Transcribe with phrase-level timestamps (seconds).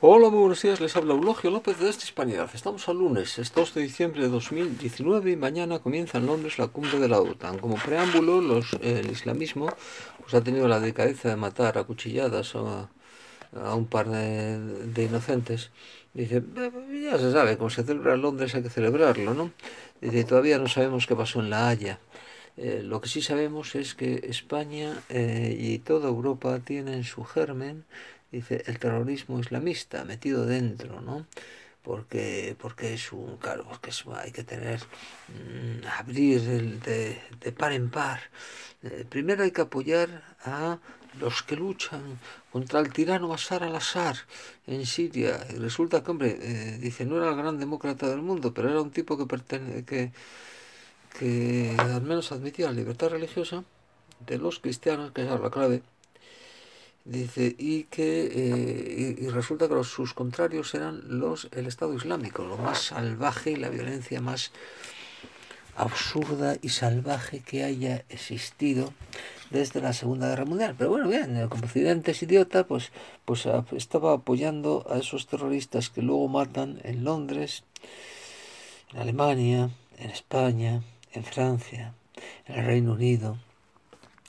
[0.00, 2.50] Hola, muy buenos días, les habla Eulogio López de esta Hispanidad.
[2.52, 6.66] Estamos al lunes, es 2 de diciembre de 2019 y mañana comienza en Londres la
[6.66, 7.58] cumbre de la OTAN.
[7.58, 9.68] Como preámbulo, los, el islamismo
[10.20, 12.90] pues, ha tenido la delicadeza de matar a cuchilladas a,
[13.54, 15.70] a un par de, de, inocentes.
[16.12, 16.42] Dice,
[17.02, 19.52] ya se sabe, como se celebra en Londres hay que celebrarlo, ¿no?
[20.00, 21.98] Dice, todavía no sabemos qué pasó en La Haya.
[22.56, 27.84] Eh, lo que sí sabemos es que España eh, y toda Europa tienen su germen
[28.36, 31.26] dice, el terrorismo islamista metido dentro, ¿no?
[31.82, 34.80] Porque, porque es un, claro, porque hay que tener,
[35.28, 38.20] mmm, abrir el de, de, par en par.
[38.82, 40.08] Eh, primero hay que apoyar
[40.44, 40.78] a
[41.20, 42.18] los que luchan
[42.50, 44.16] contra el tirano Bashar al-Assad
[44.66, 45.46] en Siria.
[45.50, 48.80] Y resulta que, hombre, eh, dice, no era el gran demócrata del mundo, pero era
[48.80, 50.12] un tipo que, pertene que,
[51.18, 53.64] que al menos admitía la libertad religiosa
[54.26, 55.82] de los cristianos, que es la clave,
[57.04, 62.44] dice y que eh, y, resulta que los, sus contrarios eran los el Estado Islámico
[62.44, 64.52] lo más salvaje y la violencia más
[65.76, 68.92] absurda y salvaje que haya existido
[69.50, 70.74] desde la Segunda Guerra Mundial.
[70.78, 72.90] Pero bueno bien como Occidente es idiota pues
[73.24, 77.64] pues estaba apoyando a esos terroristas que luego matan en Londres
[78.92, 81.92] en Alemania en España en Francia
[82.46, 83.36] en el Reino Unido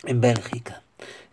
[0.03, 0.84] en Bélgica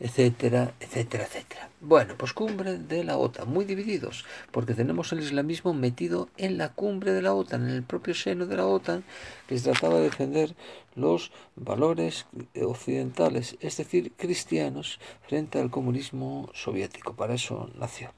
[0.02, 1.70] etcétera, etcétera, etcétera.
[1.80, 6.70] Bueno, pues cumbre de la OTAN, muy divididos, porque tenemos el islamismo metido en la
[6.70, 9.04] cumbre de la OTAN, en el propio seno de la OTAN,
[9.46, 10.56] que se trataba de defender
[10.96, 12.26] los valores
[12.60, 17.14] occidentales, es decir, cristianos, frente al comunismo soviético.
[17.14, 18.12] Para eso nació.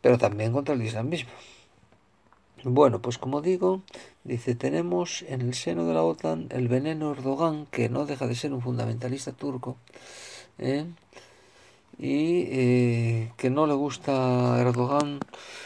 [0.00, 1.30] Pero también contra el islamismo.
[2.64, 3.82] Bueno, pues como digo,
[4.22, 8.36] dice, tenemos en el seno de la OTAN el veneno Erdogan, que no deja de
[8.36, 9.76] ser un fundamentalista turco,
[10.58, 10.86] ¿eh?
[11.98, 15.18] y eh, que no le gusta Erdogan,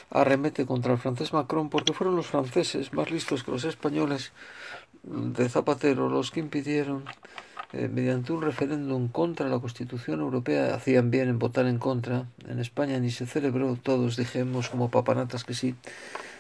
[0.09, 4.33] arremete contra el francés Macron, porque fueron los franceses más listos que los españoles
[5.03, 7.05] de Zapatero los que impidieron
[7.73, 12.27] eh, mediante un referéndum contra la Constitución Europea, hacían bien en votar en contra.
[12.49, 15.75] En España ni se celebró, todos dijimos como papanatas que sí.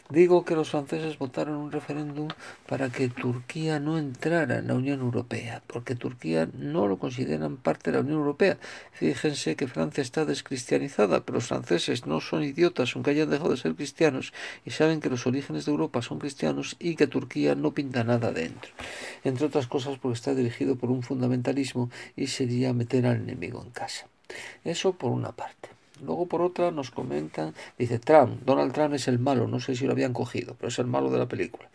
[0.09, 2.29] Digo que los franceses votaron un referéndum
[2.69, 7.91] para que Turquía no entrara en la Unión Europea, porque Turquía no lo consideran parte
[7.91, 8.57] de la Unión Europea.
[8.93, 13.57] Fíjense que Francia está descristianizada, pero los franceses no son idiotas, aunque hayan dejado de
[13.57, 14.33] ser cristianos,
[14.65, 18.31] y saben que los orígenes de Europa son cristianos y que Turquía no pinta nada
[18.31, 18.71] dentro.
[19.25, 23.71] Entre otras cosas porque está dirigido por un fundamentalismo y sería meter al enemigo en
[23.71, 24.07] casa.
[24.63, 25.76] Eso por una parte.
[26.05, 29.87] Luego por otra nos comentan, dice Trump, Donald Trump es el malo, no sé si
[29.87, 31.69] lo habían cogido, pero es el malo de la película.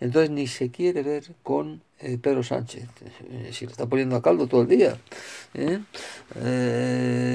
[0.00, 2.88] Entonces ni se quiere ver con eh, Pedro Sánchez,
[3.30, 4.98] eh, si le está poniendo a caldo todo el día.
[5.54, 5.80] ¿eh?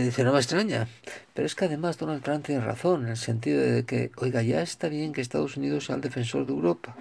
[0.05, 0.87] dice, no me extraña.
[1.33, 4.61] Pero es que además Donald Trump tiene razón, en el sentido de que, oiga, ya
[4.61, 6.95] está bien que Estados Unidos sea el defensor de Europa,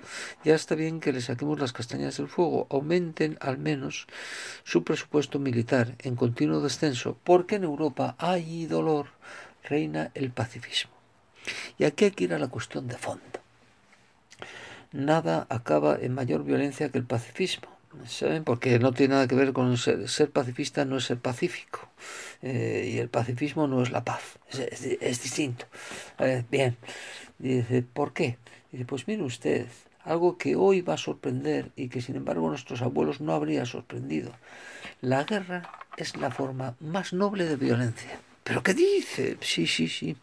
[0.44, 4.06] ya está bien que le saquemos las castañas del fuego, aumenten al menos
[4.64, 9.08] su presupuesto militar en continuo descenso, porque en Europa hay dolor,
[9.64, 10.92] reina el pacifismo.
[11.76, 13.29] Y aquí hay que ir a la cuestión de fondo
[14.92, 17.68] nada acaba en mayor violencia que el pacifismo.
[18.06, 18.44] ¿Saben?
[18.44, 21.88] Porque no tiene nada que ver con ser, ser pacifista, no es ser pacífico.
[22.40, 25.66] Eh, y el pacifismo no es la paz, es, distinto.
[26.50, 26.76] Bien,
[27.38, 28.38] dice, ¿por qué?
[28.70, 29.66] Dice, pues mire usted,
[30.04, 34.32] algo que hoy va a sorprender y que sin embargo nuestros abuelos no habría sorprendido.
[35.00, 38.20] La guerra es la forma más noble de violencia.
[38.50, 39.38] ¿Pero qué dice?
[39.40, 40.16] Sí, sí, sí.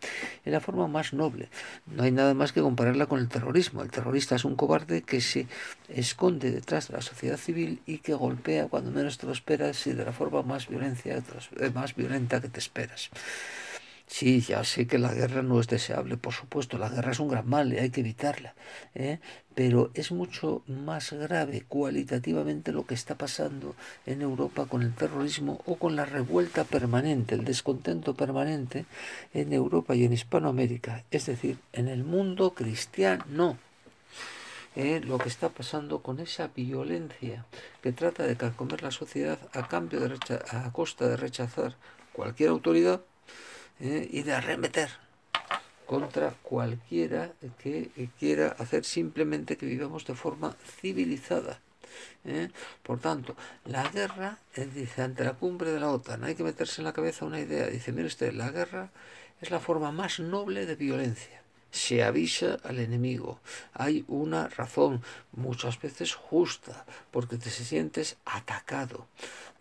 [0.43, 1.47] Es la forma más noble.
[1.85, 3.83] No hay nada más que compararla con el terrorismo.
[3.83, 5.47] El terrorista es un cobarde que se
[5.87, 9.93] esconde detrás de la sociedad civil y que golpea cuando menos te lo esperas y
[9.93, 11.23] de la forma más, violencia,
[11.73, 13.11] más violenta que te esperas.
[14.09, 17.27] Sí, ya sé que la guerra no es deseable, por supuesto, la guerra es un
[17.27, 18.55] gran mal y hay que evitarla,
[18.95, 19.19] ¿eh?
[19.53, 23.75] pero es mucho más grave cualitativamente lo que está pasando
[24.05, 28.85] en Europa con el terrorismo o con la revuelta permanente, el descontento permanente
[29.33, 33.57] en Europa y en Hispanoamérica, es decir, en el mundo cristiano.
[34.77, 35.01] ¿eh?
[35.03, 37.45] lo que está pasando con esa violencia
[37.81, 40.17] que trata de carcomer la sociedad a cambio de
[40.49, 41.75] a costa de rechazar
[42.13, 43.01] cualquier autoridad
[43.79, 44.07] ¿eh?
[44.11, 44.89] y de arremeter
[45.85, 51.61] contra cualquiera que quiera hacer simplemente que vivamos de forma civilizada.
[52.25, 52.49] ¿eh?
[52.83, 53.35] Por tanto,
[53.65, 54.37] la guerra,
[54.73, 57.67] dice, ante la cumbre de la OTAN, hay que meterse en la cabeza una idea.
[57.67, 58.91] Dice, mire usted, la guerra
[59.41, 61.41] es la forma más noble de violencia.
[61.77, 63.39] Se avisa al enemigo.
[63.73, 69.07] Hay una razón, muchas veces justa, porque te sientes atacado.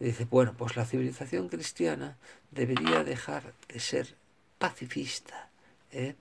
[0.00, 2.16] Dice, bueno, pues la civilización cristiana
[2.50, 4.16] debería dejar de ser
[4.58, 5.50] pacifista
[5.92, 6.14] ¿eh?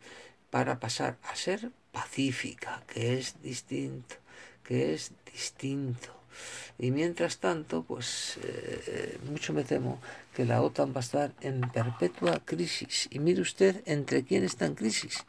[0.49, 4.15] para pasar a ser pacífica, que es distinto,
[4.65, 6.24] que es distinto.
[6.77, 9.99] Y mientras tanto, pues eh, mucho me temo
[10.35, 13.07] que la OTAN va a estar en perpetua crisis.
[13.09, 15.25] Y mire usted entre quién está en crisis.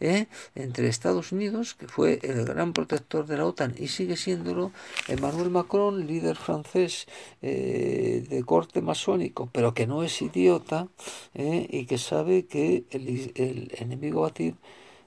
[0.00, 0.26] ¿Eh?
[0.54, 4.72] Entre Estados Unidos, que fue el gran protector de la OTAN y sigue siéndolo,
[5.08, 7.06] Emmanuel Macron, líder francés
[7.40, 10.88] eh, de corte masónico, pero que no es idiota
[11.34, 14.54] y que sabe que el, el enemigo batir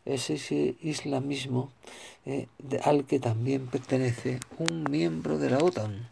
[0.07, 1.71] es ese islamismo
[2.25, 2.47] eh,
[2.83, 6.09] al que también pertenece un miembro de la OTAN,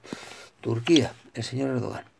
[0.61, 2.05] Turquía, el señor Erdogan.